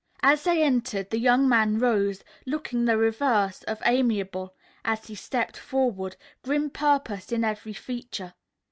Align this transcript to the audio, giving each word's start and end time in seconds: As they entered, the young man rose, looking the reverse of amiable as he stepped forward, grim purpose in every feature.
As 0.23 0.45
they 0.45 0.63
entered, 0.63 1.11
the 1.11 1.19
young 1.19 1.47
man 1.47 1.77
rose, 1.77 2.23
looking 2.47 2.85
the 2.85 2.97
reverse 2.97 3.61
of 3.65 3.79
amiable 3.85 4.55
as 4.83 5.05
he 5.05 5.13
stepped 5.13 5.55
forward, 5.57 6.15
grim 6.41 6.71
purpose 6.71 7.31
in 7.31 7.43
every 7.43 7.73
feature. 7.73 8.33